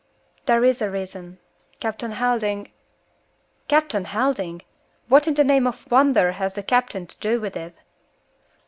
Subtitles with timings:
[0.47, 1.37] "There is a reason.
[1.79, 2.71] Captain Helding"
[3.73, 4.63] "Captain Helding!
[5.07, 7.75] What in the name of wonder has the captain to do with it?"